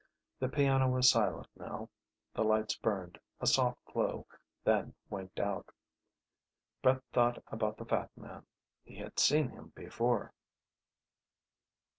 [0.39, 1.87] The piano was silent now.
[2.33, 4.25] The lights burned, a soft glow,
[4.63, 5.67] then winked out.
[6.81, 8.47] Brett thought about the fat man.
[8.83, 10.33] He had seen him before